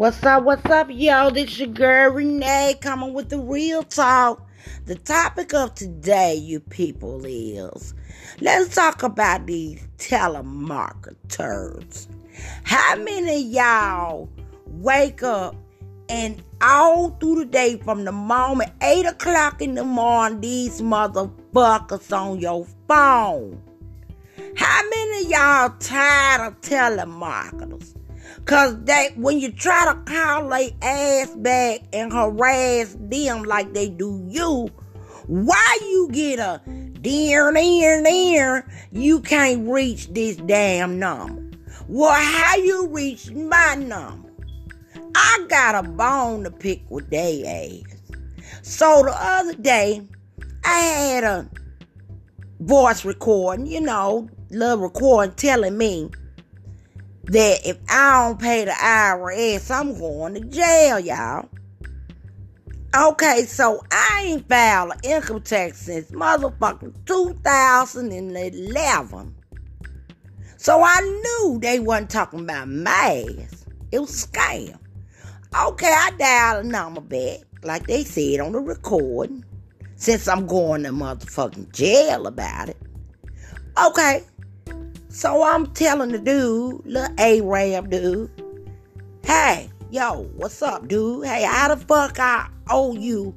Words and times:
What's 0.00 0.24
up? 0.24 0.44
What's 0.44 0.64
up, 0.64 0.88
y'all? 0.90 1.30
This 1.30 1.58
your 1.58 1.68
girl 1.68 2.12
Renee 2.12 2.76
coming 2.80 3.12
with 3.12 3.28
the 3.28 3.38
real 3.38 3.82
talk. 3.82 4.48
The 4.86 4.94
topic 4.94 5.52
of 5.52 5.74
today, 5.74 6.36
you 6.36 6.58
people, 6.58 7.22
is 7.26 7.92
let's 8.40 8.74
talk 8.74 9.02
about 9.02 9.44
these 9.44 9.86
telemarketers. 9.98 12.06
How 12.62 12.96
many 12.96 13.42
y'all 13.42 14.30
wake 14.68 15.22
up 15.22 15.54
and 16.08 16.42
all 16.62 17.10
through 17.20 17.40
the 17.40 17.44
day 17.44 17.76
from 17.76 18.06
the 18.06 18.12
moment 18.12 18.72
8 18.80 19.04
o'clock 19.04 19.60
in 19.60 19.74
the 19.74 19.84
morning, 19.84 20.40
these 20.40 20.80
motherfuckers 20.80 22.10
on 22.10 22.40
your 22.40 22.64
phone? 22.88 23.62
How 24.56 24.82
many 24.82 25.26
y'all 25.26 25.74
tired 25.78 26.46
of 26.46 26.58
telemarketers? 26.62 27.99
Cause 28.50 28.82
they 28.82 29.10
when 29.14 29.38
you 29.38 29.52
try 29.52 29.84
to 29.84 30.12
call 30.12 30.48
their 30.48 30.70
ass 30.82 31.30
back 31.36 31.82
and 31.92 32.12
harass 32.12 32.96
them 32.98 33.44
like 33.44 33.72
they 33.72 33.90
do 33.90 34.26
you, 34.28 34.68
why 35.28 35.78
you 35.82 36.08
get 36.10 36.40
a 36.40 36.60
dear 37.00 37.52
near 37.52 38.02
near 38.02 38.68
you 38.90 39.20
can't 39.20 39.68
reach 39.68 40.08
this 40.08 40.34
damn 40.34 40.98
number? 40.98 41.56
Well, 41.86 42.10
how 42.10 42.56
you 42.56 42.88
reach 42.88 43.30
my 43.30 43.76
number? 43.76 44.32
I 45.14 45.46
got 45.48 45.84
a 45.84 45.88
bone 45.88 46.42
to 46.42 46.50
pick 46.50 46.82
with 46.90 47.08
they 47.08 47.84
ass. 47.86 48.00
So 48.62 49.04
the 49.04 49.14
other 49.14 49.54
day, 49.54 50.02
I 50.64 50.76
had 50.76 51.22
a 51.22 51.48
voice 52.58 53.04
recording, 53.04 53.66
you 53.66 53.80
know, 53.80 54.28
little 54.50 54.78
recording 54.78 55.36
telling 55.36 55.78
me 55.78 56.10
that 57.30 57.60
if 57.64 57.78
I 57.88 58.26
don't 58.26 58.38
pay 58.40 58.64
the 58.64 58.72
IRS, 58.72 59.70
I'm 59.70 59.96
going 59.96 60.34
to 60.34 60.40
jail, 60.40 60.98
y'all. 60.98 61.48
Okay, 62.92 63.44
so 63.46 63.80
I 63.92 64.24
ain't 64.26 64.48
filed 64.48 64.90
an 64.92 64.98
income 65.04 65.42
tax 65.42 65.82
since 65.82 66.10
motherfucking 66.10 66.92
2011. 67.06 69.34
So 70.56 70.82
I 70.82 71.00
knew 71.00 71.60
they 71.60 71.78
wasn't 71.78 72.10
talking 72.10 72.40
about 72.40 72.68
my 72.68 73.26
ass. 73.38 73.64
It 73.92 74.00
was 74.00 74.24
a 74.24 74.26
scam. 74.26 74.76
Okay, 75.56 75.94
I 75.96 76.10
dialed 76.18 76.66
a 76.66 76.68
number 76.68 77.00
back, 77.00 77.42
like 77.62 77.86
they 77.86 78.02
said 78.02 78.40
on 78.40 78.50
the 78.50 78.58
recording, 78.58 79.44
since 79.94 80.26
I'm 80.26 80.48
going 80.48 80.82
to 80.82 80.90
motherfucking 80.90 81.72
jail 81.72 82.26
about 82.26 82.70
it. 82.70 82.76
Okay, 83.86 84.24
so 85.10 85.42
I'm 85.42 85.66
telling 85.68 86.12
the 86.12 86.18
dude, 86.18 86.86
little 86.86 87.14
A-Rab 87.18 87.90
dude, 87.90 88.30
hey, 89.24 89.68
yo, 89.90 90.22
what's 90.36 90.62
up, 90.62 90.86
dude? 90.86 91.26
Hey, 91.26 91.42
how 91.42 91.74
the 91.74 91.76
fuck 91.76 92.18
I 92.20 92.48
owe 92.68 92.94
you 92.94 93.34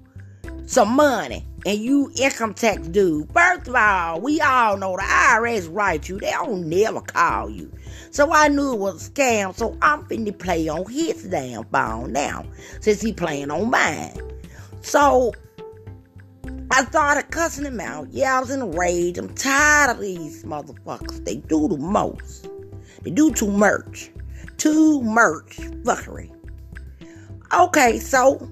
some 0.67 0.95
money? 0.95 1.45
And 1.65 1.79
you 1.79 2.11
income 2.15 2.53
tax 2.53 2.87
dude. 2.89 3.31
First 3.33 3.69
of 3.69 3.75
all, 3.75 4.21
we 4.21 4.39
all 4.41 4.77
know 4.77 4.97
the 4.97 5.03
IRS 5.03 5.67
write 5.73 6.09
you. 6.09 6.19
They 6.19 6.31
don't 6.31 6.67
never 6.67 7.01
call 7.01 7.49
you. 7.49 7.71
So 8.11 8.31
I 8.31 8.49
knew 8.49 8.73
it 8.73 8.79
was 8.79 9.07
a 9.07 9.11
scam. 9.11 9.55
So 9.55 9.77
I'm 9.81 10.03
finna 10.03 10.37
play 10.37 10.67
on 10.67 10.85
his 10.91 11.23
damn 11.23 11.63
phone 11.65 12.11
now. 12.11 12.45
Since 12.81 13.01
he 13.01 13.13
playing 13.13 13.49
on 13.49 13.71
mine. 13.71 14.19
So 14.81 15.33
I 16.75 16.85
started 16.85 17.29
cussing 17.29 17.65
him 17.65 17.79
out. 17.79 18.07
Yeah, 18.09 18.35
I 18.35 18.39
was 18.39 18.49
in 18.49 18.59
a 18.59 18.65
rage. 18.65 19.19
I'm 19.19 19.31
tired 19.35 19.91
of 19.91 20.01
these 20.01 20.43
motherfuckers. 20.43 21.23
They 21.23 21.35
do 21.35 21.67
the 21.67 21.77
most. 21.77 22.49
They 23.03 23.11
do 23.11 23.31
too 23.31 23.51
much. 23.51 24.09
Too 24.57 24.99
much 25.01 25.57
fuckery. 25.83 26.31
Okay, 27.53 27.99
so 27.99 28.49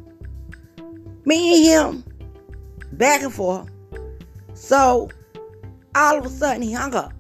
me 1.25 1.73
and 1.73 2.03
him 2.03 2.03
back 2.91 3.23
and 3.23 3.33
forth. 3.33 3.71
So 4.53 5.09
all 5.95 6.19
of 6.19 6.23
a 6.23 6.29
sudden 6.29 6.61
he 6.61 6.73
hung 6.73 6.93
up. 6.93 7.13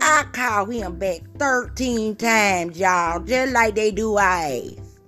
I 0.00 0.24
called 0.32 0.72
him 0.72 0.98
back 0.98 1.20
13 1.38 2.16
times, 2.16 2.76
y'all, 2.76 3.20
just 3.20 3.52
like 3.52 3.76
they 3.76 3.92
do 3.92 4.18
ass. 4.18 4.98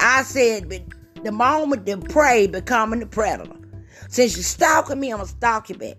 I 0.00 0.22
said, 0.22 0.70
but 0.70 0.80
the 1.24 1.32
moment 1.32 1.84
the 1.84 1.98
prey 1.98 2.46
becoming 2.46 3.00
the 3.00 3.06
predator. 3.06 3.57
Since 4.08 4.36
you're 4.36 4.44
stalking 4.44 4.98
me, 4.98 5.10
I'm 5.10 5.18
gonna 5.18 5.28
stalk 5.28 5.68
you 5.68 5.76
back. 5.76 5.96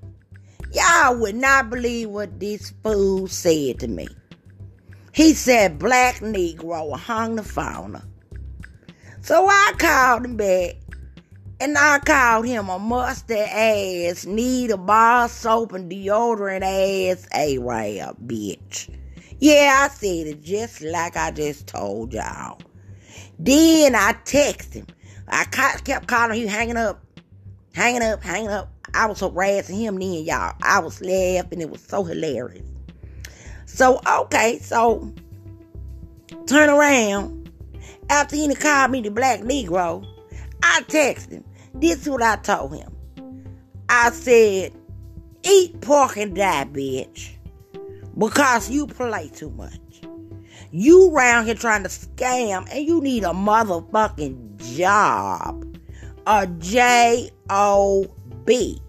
Y'all 0.74 1.20
would 1.20 1.36
not 1.36 1.70
believe 1.70 2.10
what 2.10 2.40
this 2.40 2.74
fool 2.84 3.28
said 3.28 3.80
to 3.80 3.88
me. 3.88 4.08
He 5.14 5.34
said 5.34 5.80
black 5.80 6.16
Negro 6.16 6.98
hung 6.98 7.36
the 7.36 7.44
phone. 7.44 8.02
So 9.22 9.48
I 9.48 9.74
called 9.78 10.26
him 10.26 10.38
back 10.38 10.76
and 11.60 11.78
I 11.78 12.00
called 12.00 12.48
him 12.48 12.70
a 12.70 12.80
mustard 12.80 13.38
ass, 13.38 14.26
need 14.26 14.72
a 14.72 14.78
bar 14.78 15.30
soap 15.30 15.74
and 15.74 15.92
deodorant 15.92 16.62
ass 16.62 17.28
A-Rab 17.36 18.18
bitch. 18.28 18.90
Yeah, 19.40 19.86
I 19.86 19.94
said 19.94 20.28
it 20.28 20.42
just 20.42 20.82
like 20.82 21.16
I 21.16 21.32
just 21.32 21.68
told 21.68 22.14
y'all. 22.14 22.60
Then 23.38 23.96
I 23.96 24.14
texted 24.26 24.74
him. 24.74 24.88
I 25.28 25.44
kept 25.46 26.08
calling, 26.08 26.40
him, 26.40 26.48
he 26.48 26.48
hanging 26.48 26.78
up 26.78 27.04
hanging 27.74 28.04
up, 28.04 28.24
hanging 28.24 28.50
up. 28.50 28.72
I 28.94 29.06
was 29.06 29.20
harassing 29.20 29.80
him 29.80 30.00
then, 30.00 30.24
y'all. 30.24 30.56
I 30.62 30.80
was 30.80 31.02
laughing. 31.02 31.62
It 31.62 31.70
was 31.70 31.82
so 31.82 32.04
hilarious. 32.04 32.66
So, 33.66 34.02
okay, 34.08 34.60
so 34.60 35.14
turn 36.48 36.70
around. 36.70 37.52
After 38.10 38.36
he 38.36 38.54
called 38.56 38.92
me 38.92 39.02
the 39.02 39.12
black 39.12 39.42
Negro, 39.42 40.06
I 40.64 40.82
texted 40.88 41.32
him. 41.32 41.44
This 41.76 42.02
is 42.02 42.10
what 42.10 42.24
I 42.24 42.38
told 42.38 42.76
him. 42.76 42.96
I 43.88 44.10
said, 44.10 44.74
eat 45.44 45.80
pork 45.82 46.18
and 46.18 46.36
die, 46.36 46.66
bitch. 46.66 47.36
Because 48.18 48.70
you 48.70 48.88
play 48.88 49.30
too 49.30 49.52
much. 49.52 49.80
You 50.72 51.12
around 51.12 51.46
here 51.46 51.56
trying 51.56 51.84
to 51.84 51.90
scam 51.90 52.68
and 52.72 52.86
you 52.86 53.02
need 53.02 53.24
a 53.24 53.28
motherfucking 53.28 54.76
job 54.76 55.69
a 56.30 56.46
J 56.60 57.32
O 57.50 58.06
B. 58.46 58.80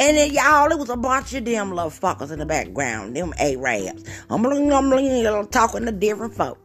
And 0.00 0.16
then 0.16 0.32
y'all, 0.32 0.70
it 0.72 0.78
was 0.78 0.90
a 0.90 0.96
bunch 0.96 1.32
of 1.34 1.44
them 1.44 1.70
little 1.72 1.88
fuckers 1.88 2.32
in 2.32 2.40
the 2.40 2.46
background, 2.46 3.16
them 3.16 3.32
A-Rabs. 3.38 4.02
I'm 4.28 4.42
talking 5.46 5.86
to 5.86 5.92
different 5.92 6.34
folks. 6.34 6.60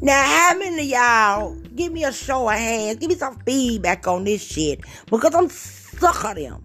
Now, 0.00 0.22
how 0.22 0.58
many 0.58 0.84
y'all 0.84 1.54
give 1.74 1.92
me 1.92 2.04
a 2.04 2.12
show 2.12 2.48
of 2.48 2.56
hands, 2.56 2.98
give 2.98 3.10
me 3.10 3.16
some 3.16 3.38
feedback 3.40 4.06
on 4.06 4.24
this 4.24 4.42
shit 4.42 4.80
because 5.10 5.34
I'm 5.34 5.50
sick 5.50 6.24
of 6.24 6.36
them. 6.36 6.64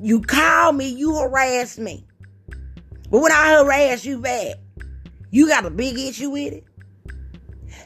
You 0.00 0.20
call 0.20 0.72
me, 0.72 0.88
you 0.88 1.16
harass 1.16 1.76
me. 1.76 2.06
But 3.10 3.22
when 3.22 3.32
I 3.32 3.54
harass 3.54 4.04
you 4.04 4.20
back, 4.20 4.54
you 5.30 5.48
got 5.48 5.66
a 5.66 5.70
big 5.70 5.98
issue 5.98 6.30
with 6.30 6.52
it? 6.52 6.64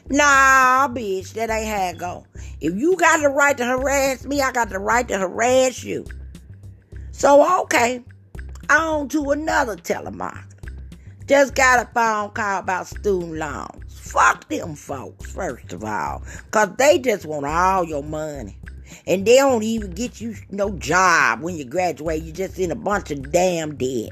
Nah, 0.09 0.87
bitch, 0.89 1.33
that 1.33 1.49
ain't 1.49 1.67
how 1.67 1.89
it 1.89 1.97
go. 1.97 2.25
If 2.59 2.75
you 2.75 2.95
got 2.97 3.21
the 3.21 3.29
right 3.29 3.57
to 3.57 3.65
harass 3.65 4.25
me, 4.25 4.41
I 4.41 4.51
got 4.51 4.69
the 4.69 4.79
right 4.79 5.07
to 5.07 5.17
harass 5.17 5.83
you. 5.83 6.05
So, 7.11 7.63
okay, 7.63 8.03
on 8.69 9.07
to 9.09 9.31
another 9.31 9.75
telemarketer. 9.75 10.45
Just 11.27 11.55
got 11.55 11.87
a 11.87 11.89
phone 11.93 12.31
call 12.31 12.59
about 12.59 12.87
student 12.87 13.33
loans. 13.33 13.97
Fuck 13.99 14.49
them 14.49 14.75
folks, 14.75 15.31
first 15.31 15.71
of 15.71 15.83
all, 15.83 16.23
because 16.45 16.75
they 16.77 16.99
just 16.99 17.25
want 17.25 17.45
all 17.45 17.85
your 17.85 18.03
money. 18.03 18.57
And 19.07 19.25
they 19.25 19.37
don't 19.37 19.63
even 19.63 19.91
get 19.91 20.19
you 20.19 20.35
no 20.49 20.71
job 20.71 21.41
when 21.41 21.55
you 21.55 21.63
graduate. 21.63 22.23
You 22.23 22.33
just 22.33 22.59
in 22.59 22.71
a 22.71 22.75
bunch 22.75 23.11
of 23.11 23.31
damn 23.31 23.75
debt. 23.77 24.09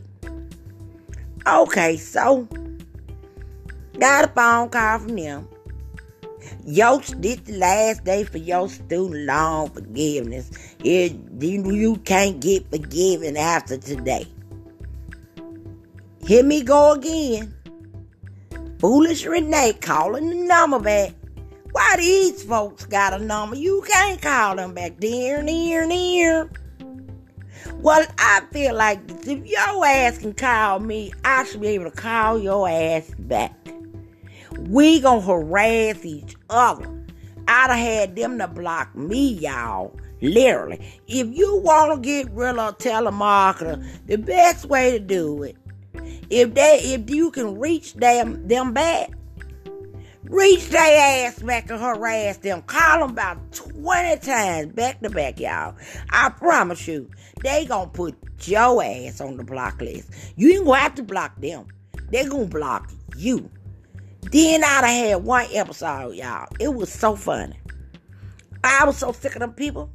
Okay, 1.46 1.98
so 1.98 2.48
got 4.00 4.26
a 4.26 4.28
phone 4.30 4.70
call 4.70 5.00
from 5.00 5.16
them. 5.16 5.48
Yo, 6.66 7.00
this 7.00 7.40
the 7.42 7.58
last 7.58 8.04
day 8.04 8.24
for 8.24 8.38
your 8.38 8.70
student 8.70 9.26
loan 9.26 9.70
forgiveness. 9.70 10.52
It, 10.84 11.14
you, 11.40 11.72
you 11.72 11.96
can't 11.98 12.40
get 12.40 12.70
forgiven 12.70 13.38
after 13.38 13.78
today. 13.78 14.28
Hear 16.26 16.44
me 16.44 16.64
go 16.64 16.94
again. 16.94 17.56
Foolish 18.80 19.26
Renee 19.26 19.74
calling 19.74 20.30
the 20.30 20.36
number 20.36 20.80
back. 20.80 21.14
Why 21.72 21.96
these 21.98 22.44
folks 22.44 22.86
got 22.86 23.14
a 23.14 23.20
number? 23.20 23.56
You 23.56 23.84
can't 23.88 24.22
call 24.22 24.56
them 24.56 24.74
back. 24.74 25.00
Near, 25.00 25.42
near, 25.42 25.86
near. 25.86 26.50
Well, 27.76 28.06
I 28.18 28.42
feel 28.52 28.76
like 28.76 29.00
if 29.10 29.46
your 29.46 29.86
ass 29.86 30.18
can 30.18 30.34
call 30.34 30.80
me, 30.80 31.14
I 31.24 31.46
should 31.46 31.62
be 31.62 31.68
able 31.70 31.86
to 31.86 31.96
call 31.96 32.40
your 32.40 32.68
ass 32.68 33.12
back. 33.20 33.54
We 34.70 35.00
gonna 35.00 35.22
harass 35.22 36.06
each 36.06 36.36
other. 36.50 36.88
I'd 37.48 37.72
have 37.72 37.80
had 37.80 38.16
them 38.16 38.38
to 38.38 38.48
block 38.48 38.96
me, 38.96 39.34
y'all. 39.34 39.98
Literally. 40.22 40.80
If 41.08 41.36
you 41.36 41.58
want 41.58 41.96
to 41.96 42.08
get 42.08 42.32
rid 42.32 42.58
of 42.58 42.74
a 42.74 42.78
telemarketer, 42.78 43.84
the 44.06 44.18
best 44.18 44.66
way 44.66 44.92
to 44.92 45.00
do 45.00 45.44
it, 45.44 45.58
if 46.30 46.54
they 46.54 46.80
if 46.84 47.10
you 47.10 47.32
can 47.32 47.58
reach 47.58 47.96
them 47.96 48.48
them 48.48 48.74
back, 48.74 49.12
Reach 50.30 50.70
their 50.70 51.26
ass 51.28 51.42
back 51.42 51.72
and 51.72 51.80
harass 51.80 52.38
them. 52.38 52.62
Call 52.62 53.00
them 53.00 53.10
about 53.10 53.52
20 53.52 54.18
times 54.18 54.74
back 54.74 55.02
to 55.02 55.10
back, 55.10 55.40
y'all. 55.40 55.76
I 56.12 56.30
promise 56.30 56.88
you, 56.88 57.10
they 57.42 57.66
gonna 57.66 57.90
put 57.90 58.16
your 58.48 58.84
ass 58.84 59.22
on 59.22 59.38
the 59.38 59.44
block 59.44 59.82
list. 59.82 60.12
You 60.36 60.52
ain't 60.52 60.66
gonna 60.66 60.78
have 60.78 60.94
to 60.96 61.04
block 61.04 61.36
them. 61.42 61.66
They 62.12 62.26
gonna 62.26 62.46
block 62.46 62.92
you. 63.18 63.50
Then 64.22 64.64
I'd 64.64 64.86
have 64.86 64.86
had 64.86 65.24
one 65.24 65.48
episode, 65.54 66.16
y'all. 66.16 66.48
It 66.60 66.74
was 66.74 66.92
so 66.92 67.16
funny. 67.16 67.60
I 68.64 68.86
was 68.86 68.98
so 68.98 69.12
sick 69.12 69.36
of 69.36 69.40
them 69.40 69.54
people. 69.54 69.90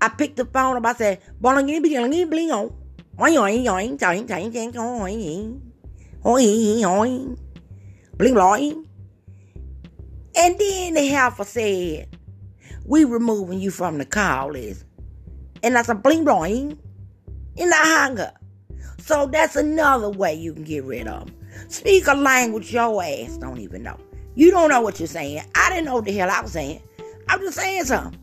I 0.00 0.08
picked 0.08 0.36
the 0.36 0.44
phone 0.46 0.76
up. 0.76 0.86
I 0.86 0.94
said, 0.94 1.20
"Bling 1.40 1.66
bling 1.66 1.82
bling 1.82 2.28
bling 2.28 2.50
on, 2.50 2.72
oing 3.18 3.36
oing 3.38 3.64
oing 3.64 3.98
oing 3.98 4.26
oing 4.26 5.60
oing 6.24 6.80
oing 6.80 7.38
bling 8.16 8.34
bling." 8.34 8.88
And 10.34 10.58
then 10.58 10.94
the 10.94 11.06
heifer 11.06 11.44
said, 11.44 12.16
"We 12.84 13.04
removing 13.04 13.60
you 13.60 13.70
from 13.70 13.98
the 13.98 14.06
call 14.06 14.52
list." 14.52 14.86
And 15.62 15.78
I 15.78 15.82
said, 15.82 16.02
"Bling 16.02 16.24
bling," 16.24 16.78
and 17.56 17.72
I 17.72 17.76
hung 17.76 18.18
up. 18.18 18.41
So 19.02 19.26
that's 19.26 19.56
another 19.56 20.10
way 20.10 20.32
you 20.32 20.52
can 20.54 20.62
get 20.62 20.84
rid 20.84 21.08
of 21.08 21.26
them. 21.26 21.34
Speak 21.66 22.06
a 22.06 22.14
language 22.14 22.72
your 22.72 23.02
ass 23.02 23.36
don't 23.36 23.58
even 23.58 23.82
know. 23.82 23.98
You 24.36 24.52
don't 24.52 24.70
know 24.70 24.80
what 24.80 25.00
you're 25.00 25.08
saying. 25.08 25.42
I 25.56 25.70
didn't 25.70 25.86
know 25.86 25.96
what 25.96 26.04
the 26.04 26.12
hell 26.12 26.30
I 26.30 26.40
was 26.40 26.52
saying. 26.52 26.80
I'm 27.28 27.40
just 27.40 27.58
saying 27.58 27.84
something. 27.86 28.18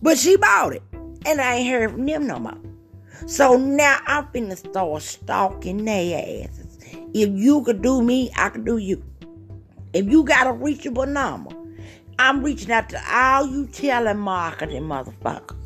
But 0.00 0.18
she 0.18 0.36
bought 0.36 0.74
it. 0.74 0.82
And 1.26 1.40
I 1.40 1.56
ain't 1.56 1.68
heard 1.68 1.90
from 1.90 2.06
them 2.06 2.28
no 2.28 2.38
more. 2.38 2.58
So 3.26 3.56
now 3.56 3.98
I'm 4.06 4.26
finna 4.26 4.56
start 4.56 5.02
stalking 5.02 5.84
their 5.84 6.46
asses. 6.46 6.78
If 7.12 7.30
you 7.30 7.64
could 7.64 7.82
do 7.82 8.02
me, 8.02 8.30
I 8.36 8.50
could 8.50 8.64
do 8.64 8.76
you. 8.76 9.02
If 9.92 10.06
you 10.06 10.22
got 10.22 10.46
a 10.46 10.52
reachable 10.52 11.06
number, 11.06 11.50
I'm 12.20 12.44
reaching 12.44 12.70
out 12.70 12.88
to 12.90 13.02
all 13.12 13.48
you 13.48 13.66
telemarketing 13.66 14.82
motherfuckers. 14.82 15.56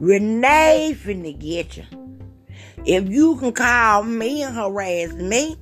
Renee 0.00 0.96
finna 1.00 1.38
get 1.38 1.76
you. 1.76 1.84
If 2.84 3.08
you 3.08 3.36
can 3.36 3.52
call 3.52 4.02
me 4.02 4.42
and 4.42 4.54
harass 4.54 5.12
me, 5.12 5.56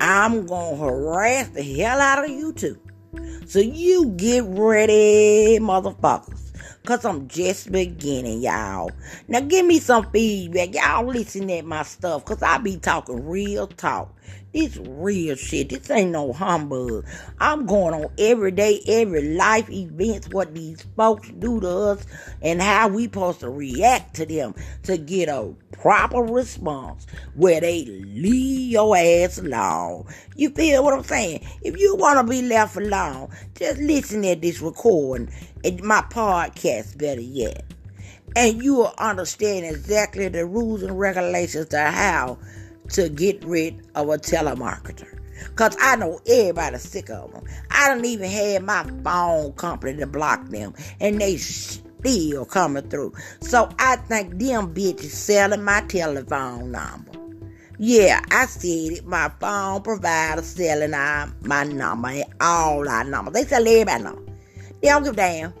I'm 0.00 0.46
gonna 0.46 0.76
harass 0.76 1.48
the 1.48 1.62
hell 1.62 2.00
out 2.00 2.24
of 2.24 2.30
you 2.30 2.52
too. 2.52 2.78
So 3.46 3.58
you 3.58 4.10
get 4.16 4.44
ready, 4.44 5.58
motherfuckers. 5.60 6.52
Cause 6.84 7.04
I'm 7.04 7.28
just 7.28 7.70
beginning, 7.72 8.40
y'all. 8.40 8.90
Now 9.26 9.40
give 9.40 9.66
me 9.66 9.78
some 9.78 10.10
feedback. 10.10 10.74
Y'all 10.74 11.06
listen 11.06 11.50
at 11.50 11.64
my 11.64 11.82
stuff. 11.82 12.24
Cause 12.24 12.42
I 12.42 12.58
be 12.58 12.78
talking 12.78 13.26
real 13.26 13.66
talk. 13.66 14.14
This 14.58 14.76
real 14.76 15.36
shit. 15.36 15.68
This 15.68 15.88
ain't 15.88 16.10
no 16.10 16.32
humbug. 16.32 17.06
I'm 17.38 17.64
going 17.64 17.94
on 17.94 18.10
every 18.18 18.50
day, 18.50 18.80
every 18.88 19.36
life 19.36 19.70
events, 19.70 20.30
what 20.30 20.52
these 20.52 20.82
folks 20.96 21.30
do 21.30 21.60
to 21.60 21.68
us, 21.68 22.04
and 22.42 22.60
how 22.60 22.88
we 22.88 23.04
supposed 23.04 23.38
to 23.38 23.50
react 23.50 24.16
to 24.16 24.26
them 24.26 24.56
to 24.82 24.98
get 24.98 25.28
a 25.28 25.54
proper 25.70 26.22
response 26.22 27.06
where 27.36 27.60
they 27.60 27.84
leave 27.84 28.72
your 28.72 28.96
ass 28.96 29.38
alone. 29.38 30.08
You 30.34 30.50
feel 30.50 30.82
what 30.82 30.92
I'm 30.92 31.04
saying? 31.04 31.46
If 31.62 31.78
you 31.78 31.94
want 31.94 32.18
to 32.18 32.28
be 32.28 32.42
left 32.42 32.76
alone, 32.76 33.28
just 33.54 33.78
listen 33.78 34.24
at 34.24 34.42
this 34.42 34.60
recording 34.60 35.32
and 35.62 35.80
my 35.84 36.00
podcast, 36.00 36.98
better 36.98 37.20
yet. 37.20 37.62
And 38.34 38.60
you 38.60 38.74
will 38.74 38.94
understand 38.98 39.66
exactly 39.66 40.26
the 40.26 40.44
rules 40.46 40.82
and 40.82 40.98
regulations 40.98 41.68
to 41.68 41.80
how 41.80 42.38
to 42.90 43.08
get 43.08 43.44
rid 43.44 43.80
of 43.94 44.08
a 44.08 44.18
telemarketer. 44.18 45.18
Cause 45.54 45.76
I 45.80 45.96
know 45.96 46.20
everybody's 46.26 46.82
sick 46.82 47.10
of 47.10 47.32
them. 47.32 47.44
I 47.70 47.88
don't 47.88 48.04
even 48.04 48.30
have 48.30 48.62
my 48.62 48.84
phone 49.02 49.52
company 49.52 49.98
to 49.98 50.06
block 50.06 50.48
them, 50.48 50.74
and 51.00 51.20
they 51.20 51.36
still 51.36 52.44
coming 52.44 52.88
through. 52.88 53.12
So 53.40 53.68
I 53.78 53.96
think 53.96 54.38
them 54.38 54.74
bitches 54.74 55.10
selling 55.10 55.62
my 55.62 55.82
telephone 55.82 56.72
number. 56.72 57.12
Yeah, 57.78 58.20
I 58.32 58.46
said 58.46 58.98
it. 58.98 59.06
My 59.06 59.30
phone 59.40 59.82
provider 59.82 60.42
selling 60.42 60.90
my 60.90 61.64
number 61.64 62.08
and 62.08 62.24
all 62.40 62.88
our 62.88 63.04
numbers. 63.04 63.34
They 63.34 63.44
sell 63.44 63.66
everybody 63.66 64.02
number. 64.02 64.32
They 64.82 64.88
don't 64.88 65.04
give 65.04 65.12
a 65.12 65.16
damn. 65.16 65.54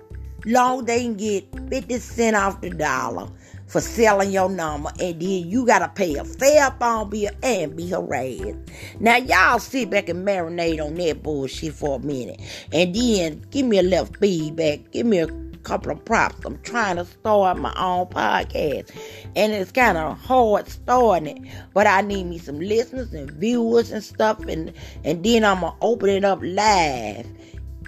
Long 0.44 0.84
they 0.84 1.02
can 1.02 1.16
get 1.16 1.44
50 1.70 1.98
cents 1.98 2.36
off 2.36 2.60
the 2.60 2.70
dollar 2.70 3.28
for 3.68 3.80
selling 3.80 4.30
your 4.30 4.48
number, 4.48 4.90
and 4.98 5.20
then 5.20 5.48
you 5.48 5.66
gotta 5.66 5.88
pay 5.88 6.16
a 6.16 6.24
fair 6.24 6.70
phone 6.80 7.10
bill 7.10 7.30
and 7.42 7.76
be 7.76 7.88
harassed. 7.88 8.58
Now 8.98 9.16
y'all 9.16 9.58
sit 9.58 9.90
back 9.90 10.08
and 10.08 10.26
marinate 10.26 10.84
on 10.84 10.94
that 10.94 11.22
bullshit 11.22 11.74
for 11.74 11.96
a 11.96 11.98
minute, 12.00 12.40
and 12.72 12.94
then 12.94 13.44
give 13.50 13.66
me 13.66 13.78
a 13.78 13.82
little 13.82 14.06
feedback. 14.06 14.90
Give 14.90 15.06
me 15.06 15.18
a 15.18 15.28
couple 15.64 15.92
of 15.92 16.02
props. 16.06 16.44
I'm 16.46 16.58
trying 16.62 16.96
to 16.96 17.04
start 17.04 17.58
my 17.58 17.74
own 17.76 18.06
podcast, 18.06 18.90
and 19.36 19.52
it's 19.52 19.70
kind 19.70 19.98
of 19.98 20.18
hard 20.18 20.68
starting 20.68 21.36
it, 21.36 21.52
but 21.74 21.86
I 21.86 22.00
need 22.00 22.24
me 22.24 22.38
some 22.38 22.58
listeners 22.58 23.12
and 23.12 23.30
viewers 23.32 23.92
and 23.92 24.02
stuff, 24.02 24.40
and 24.46 24.72
and 25.04 25.22
then 25.22 25.44
I'm 25.44 25.60
gonna 25.60 25.76
open 25.82 26.08
it 26.08 26.24
up 26.24 26.40
live 26.42 27.26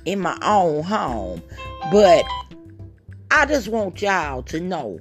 in 0.05 0.21
my 0.21 0.39
own 0.43 0.83
home. 0.83 1.43
But 1.91 2.25
I 3.31 3.47
just 3.47 3.69
want 3.69 4.03
y'all 4.03 4.43
to 4.43 4.61
know 4.61 5.01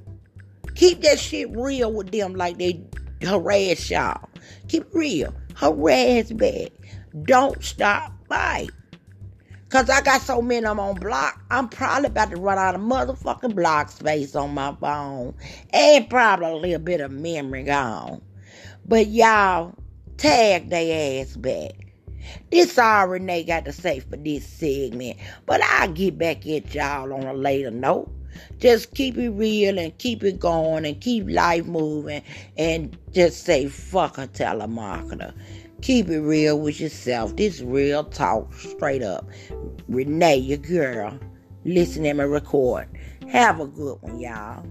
Keep 0.79 1.01
that 1.01 1.19
shit 1.19 1.49
real 1.53 1.91
with 1.91 2.09
them 2.11 2.35
like 2.35 2.57
they 2.57 2.81
harass 3.21 3.89
y'all. 3.89 4.29
Keep 4.69 4.95
real. 4.95 5.33
Harass 5.55 6.31
back. 6.31 6.71
Don't 7.23 7.61
stop 7.61 8.13
fight. 8.29 8.69
Cause 9.67 9.89
I 9.89 9.99
got 9.99 10.21
so 10.21 10.41
many 10.41 10.61
them 10.61 10.79
on 10.79 10.95
block, 10.95 11.43
I'm 11.51 11.67
probably 11.67 12.07
about 12.07 12.31
to 12.31 12.37
run 12.37 12.57
out 12.57 12.75
of 12.75 12.81
motherfucking 12.81 13.55
block 13.55 13.89
space 13.89 14.37
on 14.37 14.53
my 14.53 14.73
phone. 14.79 15.35
And 15.73 16.09
probably 16.09 16.47
a 16.47 16.55
little 16.55 16.79
bit 16.79 17.01
of 17.01 17.11
memory 17.11 17.63
gone. 17.63 18.21
But 18.85 19.07
y'all, 19.07 19.75
tag 20.15 20.69
they 20.69 21.19
ass 21.19 21.35
back. 21.35 21.73
This 22.51 22.77
all 22.77 23.07
Renee 23.07 23.43
got 23.43 23.65
to 23.65 23.73
say 23.73 23.99
for 23.99 24.15
this 24.15 24.47
segment. 24.47 25.17
But 25.45 25.61
I'll 25.61 25.91
get 25.91 26.17
back 26.17 26.47
at 26.47 26.73
y'all 26.73 27.11
on 27.11 27.23
a 27.23 27.33
later 27.33 27.69
note. 27.69 28.09
Just 28.59 28.93
keep 28.93 29.17
it 29.17 29.29
real 29.29 29.77
and 29.77 29.97
keep 29.97 30.23
it 30.23 30.39
going 30.39 30.85
and 30.85 30.99
keep 30.99 31.29
life 31.29 31.65
moving 31.65 32.23
and 32.57 32.97
just 33.11 33.43
say 33.43 33.67
fuck 33.67 34.17
a 34.17 34.27
telemarketer. 34.27 35.33
Keep 35.81 36.09
it 36.09 36.19
real 36.19 36.59
with 36.59 36.79
yourself. 36.79 37.35
This 37.35 37.61
real 37.61 38.03
talk 38.03 38.53
straight 38.53 39.01
up. 39.01 39.27
Renee, 39.87 40.37
your 40.37 40.57
girl. 40.57 41.17
Listen 41.65 42.03
to 42.03 42.13
me 42.13 42.23
record. 42.23 42.87
Have 43.29 43.59
a 43.59 43.67
good 43.67 43.97
one, 44.01 44.19
y'all. 44.19 44.65